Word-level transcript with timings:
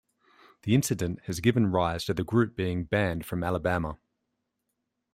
The 0.63 0.73
incident 0.73 1.19
has 1.25 1.41
given 1.41 1.67
rise 1.71 2.05
to 2.05 2.13
the 2.15 2.23
group 2.23 2.55
being 2.55 2.85
"banned 2.85 3.23
from 3.23 3.43
Alabama". 3.43 3.99